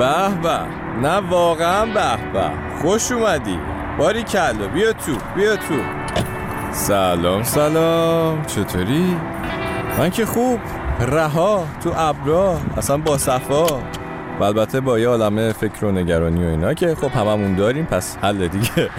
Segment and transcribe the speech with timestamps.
[0.00, 0.58] به به.
[1.02, 2.50] نه واقعا به به.
[2.82, 3.58] خوش اومدی.
[3.98, 4.68] باری کلا.
[4.74, 5.74] بیا تو بیا تو.
[6.72, 8.44] سلام سلام.
[8.46, 9.16] چطوری؟
[9.98, 10.60] من که خوب.
[11.00, 12.58] رها تو ابرا.
[12.76, 13.66] اصلا با صفا.
[14.40, 18.16] و البته با یه عالمه فکر و نگرانی و اینا که خب هممون داریم پس
[18.22, 18.90] حل دیگه.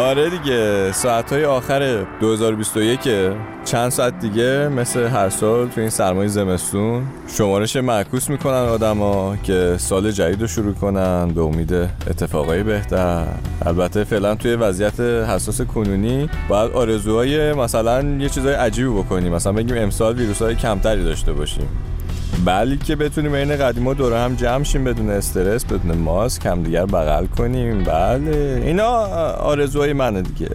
[0.00, 3.00] آره دیگه ساعت های آخر 2021
[3.64, 7.02] چند ساعت دیگه مثل هر سال تو این سرمای زمستون.
[7.36, 13.26] شمارش معکوس می‌کنن آدما که سال جدید رو شروع کنن به امید اتفاقای بهتر.
[13.66, 19.34] البته فعلا توی وضعیت حساس کنونی باید آرزوهای مثلا یه چیزای عجیبی بکنیم.
[19.34, 21.68] مثلا بگیم امسال ویروس های کمتری داشته باشیم.
[22.44, 26.86] بلی که بتونیم این قدیما دوره هم جمع شیم بدون استرس بدون ماسک هم دیگر
[26.86, 27.84] بغل کنیم.
[27.84, 28.62] بله.
[28.64, 28.88] اینا
[29.34, 30.50] آرزوهای منه دیگه.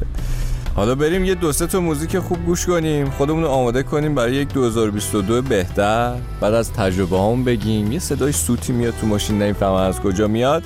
[0.76, 3.10] حالا بریم یه دو تا موزیک خوب گوش کنیم.
[3.10, 6.14] خودمون رو آماده کنیم برای یک 2022 بهتر.
[6.42, 7.92] بعد از تجربه هم بگیم.
[7.92, 10.64] یه صدای سوتی میاد تو ماشین نمی‌فهمم از کجا میاد.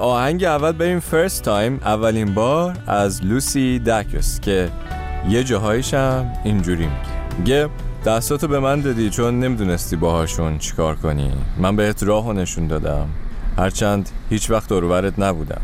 [0.00, 1.00] آهنگ اول بریم.
[1.00, 4.68] First Time اولین بار از Lucy Dacus که
[5.28, 6.88] یه جاهایش هم اینجوری
[7.38, 7.68] میگه
[8.06, 11.32] دستاتو به من دادی چون نمی‌دونستی باهاشون چیکار کنی.
[11.58, 13.08] من بهت راهو نشون دادم.
[13.58, 15.60] هرچند هیچ وقت دور و برت نبودم.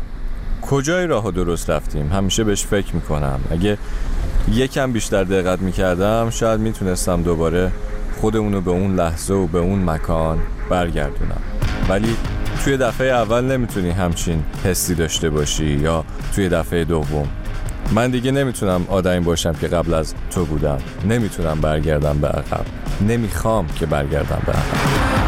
[0.61, 3.39] کجای راهو درست رفتیم؟ همیشه بهش فکر می‌کنم.
[3.51, 3.77] اگه
[4.51, 7.71] یکم بیشتر دقت می‌کردم شاید می‌تونستم دوباره
[8.21, 11.41] خودمونو به اون لحظه و به اون مکان برگردونم.
[11.89, 12.15] ولی
[12.63, 16.03] توی دفعه اول نمی‌تونی همچین حسی داشته باشی یا
[16.35, 17.27] توی دفعه دوم.
[17.95, 20.77] من دیگه نمی‌تونم آدمی باشم که قبل از تو بودم.
[21.09, 22.65] نمی‌تونم برگردم به عقب.
[23.07, 25.22] نمی‌خوام که برگردم به عقب.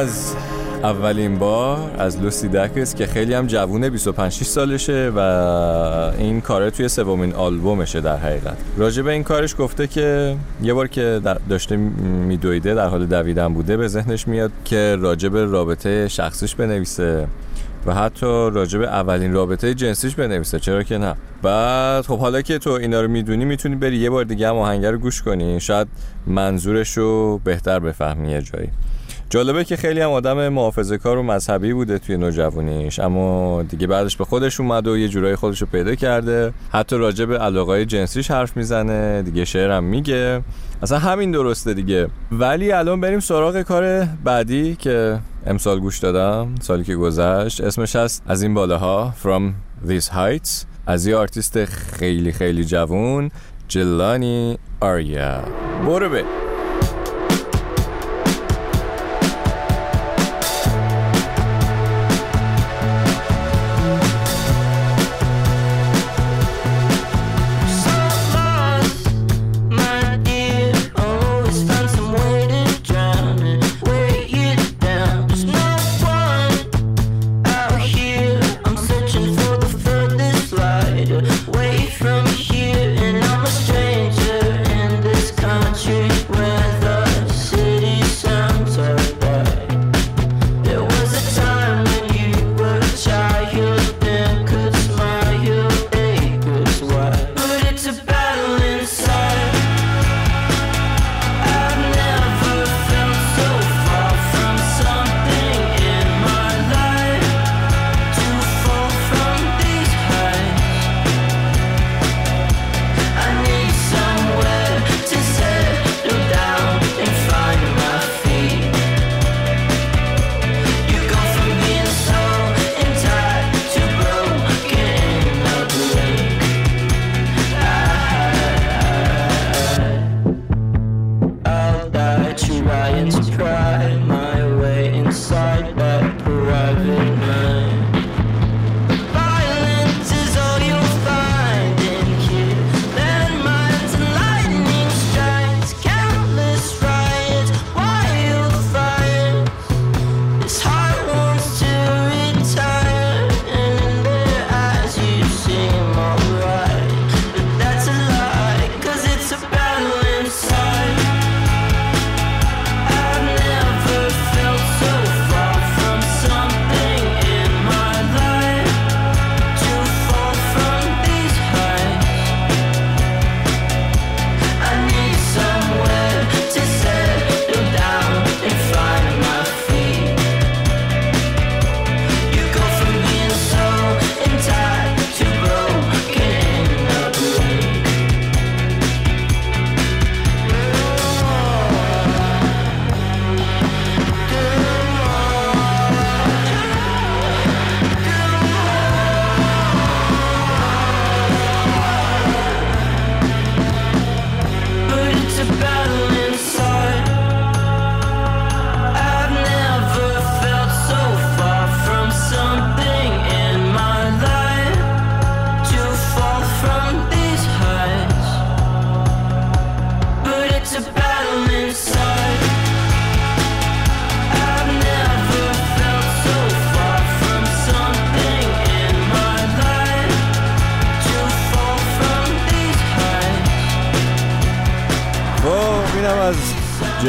[0.00, 0.34] از
[0.82, 5.20] اولین بار از لوسی دکس که خیلی هم جوونه 25 6 سالشه و
[6.18, 8.56] این کاره توی سومین آلبومشه در حقیقت.
[8.76, 13.88] راجع این کارش گفته که یه بار که داشته میدویده در حال دویدن بوده به
[13.88, 17.26] ذهنش میاد که راجع رابطه شخصیش بنویسه
[17.86, 20.60] و حتی راجع اولین رابطه جنسیش بنویسه.
[20.60, 24.24] چرا که نه؟ بعد خب حالا که تو اینا رو می‌دونی می‌تونی بری یه بار
[24.24, 25.60] دیگه هم رو گوش کنی.
[25.60, 25.88] شاید
[26.26, 28.68] منظورش رو بهتر بفهمی یه جایی.
[29.30, 34.16] جالبه که خیلی هم آدم محافظه کار و مذهبی بوده توی نوجوانیش اما دیگه بعدش
[34.16, 36.52] به خودش اومد و یه جورایی خودش رو پیدا کرده.
[36.72, 40.40] حتی راجع به علاقای جنسیش حرف می‌زنه دیگه شعرم میگه.
[40.82, 42.08] اصلا همین درسته دیگه.
[42.32, 47.60] ولی الان بریم سراغ کار بعدی که امسال گوش دادم سالی که گذشت.
[47.60, 49.52] اسمش هست از این بالاها From
[49.88, 50.50] These Heights.
[50.86, 53.30] از یه آرتیست خیلی خیلی جوون
[53.68, 55.40] جلانی آریا.
[55.86, 56.24] برو به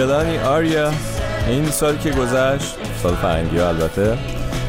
[0.02, 0.92] جلانی آریا.
[1.48, 4.18] این سال که گذشت سال فرنگی ها البته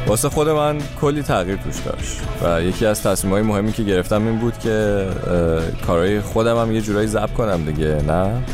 [0.06, 2.20] واسه خود من کلی تغییر توش داشت.
[2.44, 5.06] و یکی از تصمیم های مهمی که گرفتم این بود که
[5.86, 8.44] کارهای خودم هم یه جورایی ضبط کنم دیگه نه؟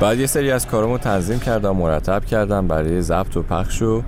[0.00, 4.02] بعد یه سری از کارامو تنظیم کردم مرتب کردم برای ضبط و پخشو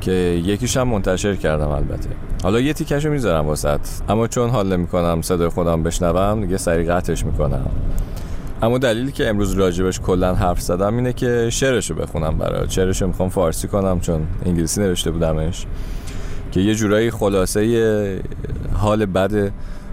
[0.00, 0.12] که
[0.44, 2.08] یکیش هم منتشر کردم البته.
[2.42, 3.80] حالا یه تیکشو می‌ذارم واسط.
[4.08, 7.70] اما چون حال می‌کنم صدای خودم بشنوم دیگه سری قطعش می‌کنم.
[8.62, 12.70] اما دلیلی که امروز راجبش کلا حرف زدم اینه که شعرشو بخونم برای.
[12.70, 15.66] شعرشو می‌خوام فارسی کنم چون انگلیسی نوشته بودمش.
[16.52, 18.22] که یه جورایی خلاصه
[18.72, 19.52] حال بد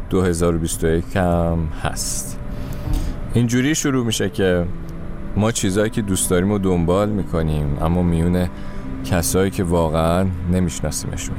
[0.09, 2.39] 2021 هم هست.
[3.33, 4.65] اینجوری شروع میشه که
[5.35, 8.49] ما چیزهایی که دوست داریم و دنبال می‌کنیم اما میونه
[9.05, 11.35] کسایی که واقعا نمیشناسیمشون.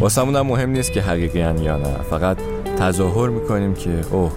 [0.00, 1.94] واسمون هم مهم نیست که حقیقی یا نه.
[2.10, 2.36] فقط
[2.78, 4.32] تظاهر می‌کنیم که اوه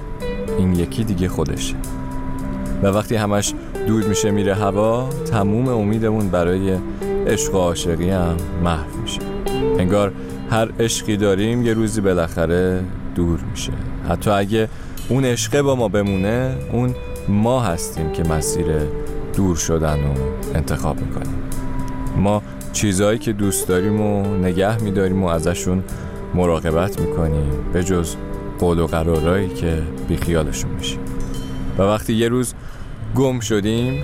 [0.57, 1.75] این یکی دیگه خودشه
[2.83, 3.53] و وقتی همش
[3.87, 6.77] دور میشه میره هوا تموم امیدمون برای
[7.27, 9.21] عشق و عاشقی هم محو میشه.
[9.79, 10.11] انگار
[10.49, 12.83] هر عشقی داریم یه روزی بالاخره
[13.15, 13.71] دور میشه.
[14.09, 14.69] حتی اگه
[15.09, 16.95] اون عشقه با ما بمونه اون
[17.29, 18.65] ما هستیم که مسیر
[19.35, 20.13] دور شدن رو
[20.55, 21.35] انتخاب می‌کنیم.
[22.17, 22.41] ما
[22.73, 25.83] چیزهایی که دوست داریم و نگه میداریم و ازشون
[26.33, 28.15] مراقبت می‌کنیم به جز
[28.63, 30.99] قول و قرارایی که بیخیالشون میشیم.
[31.77, 32.53] و وقتی یه روز
[33.15, 34.03] گم شدیم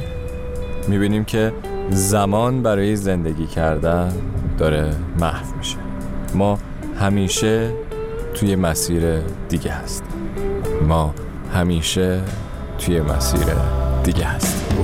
[0.88, 1.54] می‌بینیم که
[1.90, 4.12] زمان برای زندگی کردن
[4.58, 5.78] داره محو میشه.
[6.36, 6.60] ما
[7.00, 7.72] همیشه
[8.34, 10.08] توی مسیر دیگه هستیم.
[10.88, 11.14] ما
[11.54, 12.22] همیشه
[12.80, 13.46] توی مسیر
[14.04, 14.78] دیگه هستیم.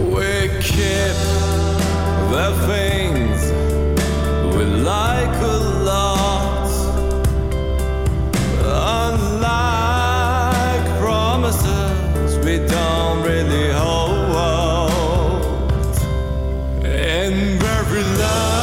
[17.35, 18.54] and very loud.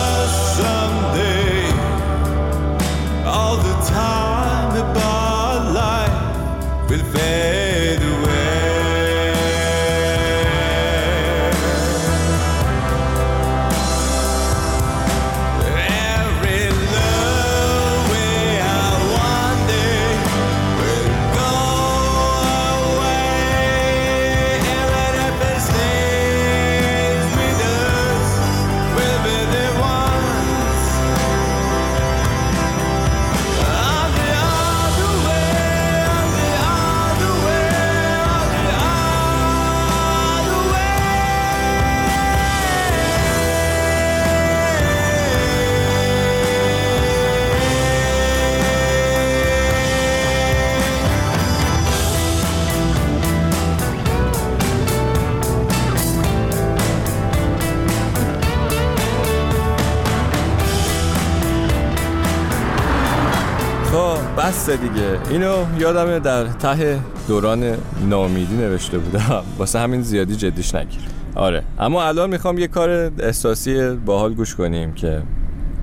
[64.43, 65.19] بس دیگه.
[65.31, 67.77] اینو یادمه در ته دوران
[68.09, 69.43] نامیدی نوشته بودم.
[69.59, 71.01] واسه همین زیادی جدیش نگیر.
[71.35, 71.63] آره.
[71.79, 75.23] اما الان می‌خوام یه کار احساسی باحال گوش کنیم که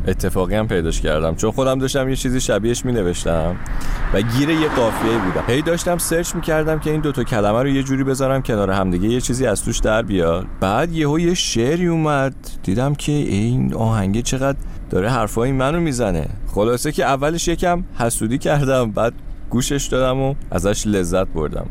[0.07, 1.35] اتفاقی هم پیداش کردم.
[1.35, 3.55] چون خودم داشتم یه چیزی شبیهش می نوشتم
[4.13, 5.43] و گیر یه قافیه بودم.
[5.47, 9.07] هی داشتم سرچ می کردم که این دوتا کلمه رو یه جوری بذارم کنار همدیگه
[9.07, 10.45] یه چیزی از توش در بیاد.
[10.59, 12.33] بعد یهو یه شعری اومد.
[12.63, 14.57] دیدم که این آهنگه چقدر
[14.89, 16.27] داره حرفای منو می‌زنه.
[16.59, 19.13] خلاصه که اولش یکم حسودی کردم بعد
[19.49, 21.65] گوشش دادم و ازش لذت بردم.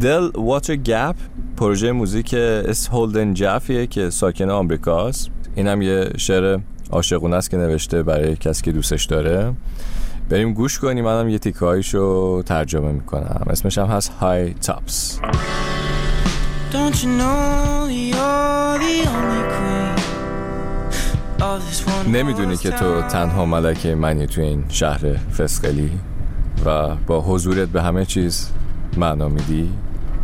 [0.00, 1.16] دل واتر گپ
[1.56, 5.30] پروژه موزیک اس هولدن جافیه که ساکن آمریکاست.
[5.54, 6.58] اینم یه شعر
[6.90, 9.52] عاشقونه است که نوشته برای کسی که دوستش داره.
[10.28, 13.46] بریم گوش کنیم منم یه تیکه رو ترجمه می‌کنم.
[13.50, 15.20] اسمش هم هست های تاپس
[22.12, 25.90] نمی‌دونی که تو تنها ملکه منی تو این شهر فسقلی
[26.66, 28.50] و با حضورت به همه چیز
[28.96, 29.72] معنا میدی؟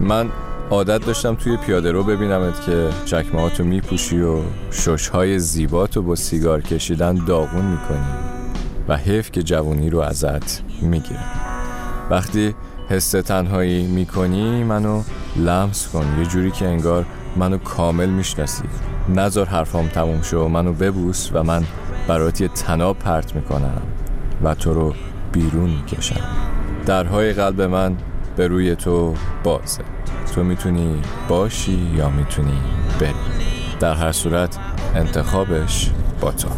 [0.01, 0.29] من
[0.71, 4.39] عادت داشتم توی پیاده رو ببینمت که چکمه تو میپوشی و
[4.71, 8.07] ششهای زیباتو با سیگار کشیدن داغون می‌کنی
[8.89, 11.25] و حیف که جوونی رو ازت می‌گیره
[12.11, 12.55] وقتی
[12.89, 15.03] حس تنهایی می‌کنی منو
[15.37, 16.07] لمس کن.
[16.19, 18.65] یه جوری که انگار منو کامل می‌شناسی.
[19.09, 20.49] نظر حرفام تموم شو.
[20.49, 21.65] منو ببوس و من
[22.09, 23.83] برات یه تناب پرت می‌کنم
[24.45, 24.95] و تو رو
[25.33, 26.21] بیرون می‌کشم.
[26.87, 27.97] درهای قلب من
[28.37, 29.83] به روی تو بازه.
[30.35, 32.59] تو می‌تونی باشی یا می‌تونی
[33.01, 33.13] بری.
[33.81, 34.59] در هر صورت
[34.95, 35.91] انتخابش
[36.21, 36.49] با تو.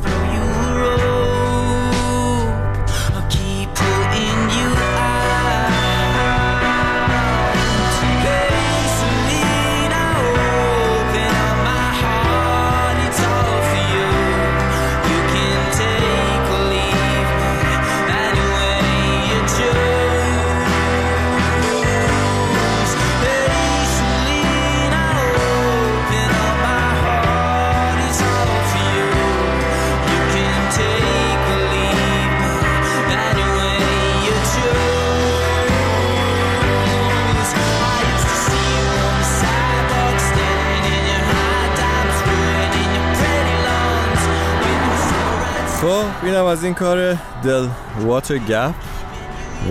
[46.25, 47.14] اینم از این کار
[47.45, 47.66] دل
[48.00, 48.75] واتر گپ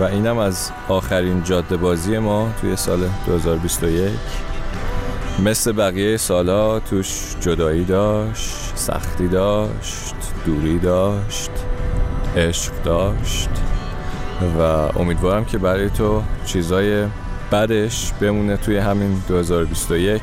[0.00, 4.10] و اینم از آخرین جاده بازی ما توی سال 2021
[5.44, 10.14] مثل بقیه سالا توش جدایی داشت سختی داشت
[10.46, 11.50] دوری داشت
[12.36, 13.50] عشق داشت
[14.58, 14.62] و
[14.98, 17.06] امیدوارم که برای تو چیزای
[17.52, 20.22] بدش بمونه توی همین 2021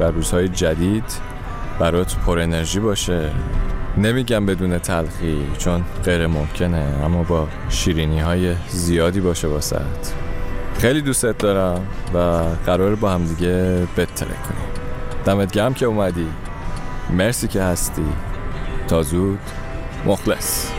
[0.00, 1.34] و روزهای جدید
[1.78, 3.30] برات پر انرژی باشه.
[3.98, 9.80] نمیگم بدون تلخی چون غیر ممکنه اما با شیرینی های زیادی باشه واسط
[10.78, 12.18] خیلی دوستت دارم و
[12.66, 14.68] قرار با هم دیگه بتره کنیم.
[15.24, 16.26] دمت گرم که اومدی.
[17.10, 18.06] مرسی که هستی.
[18.88, 19.38] تا زود
[20.06, 20.70] مخلص.